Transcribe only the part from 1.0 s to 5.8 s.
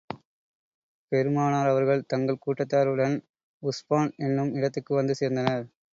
பெருமானார் அவர்கள் தங்கள் கூட்டத்தாருடன் உஸ்பான் என்னும் இடத்துக்கு வந்து சேர்ந்தனர்.